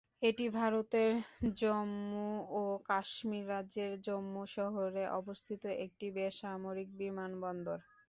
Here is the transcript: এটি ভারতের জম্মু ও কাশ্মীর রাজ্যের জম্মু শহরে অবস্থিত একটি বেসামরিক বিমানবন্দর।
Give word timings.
এটি 0.21 0.45
ভারতের 0.55 1.11
জম্মু 1.59 2.27
ও 2.53 2.61
কাশ্মীর 2.89 3.45
রাজ্যের 3.49 3.91
জম্মু 4.05 4.41
শহরে 4.55 5.03
অবস্থিত 5.19 5.63
একটি 5.85 6.05
বেসামরিক 6.17 6.89
বিমানবন্দর। 6.99 7.77